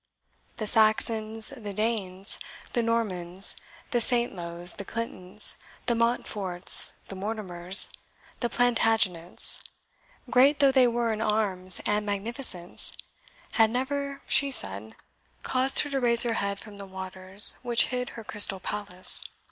[0.55, 2.39] 'The Saxons, the Danes,
[2.73, 3.55] the Normans,
[3.91, 7.87] the Saintlowes, the Clintons, the Montforts, the Mortimers,
[8.39, 9.63] the Plantagenets,
[10.27, 12.97] great though they were in arms and magnificence,
[13.51, 14.95] had never, she said,
[15.43, 19.23] caused her to raise her head from the waters which hid her crystal palace.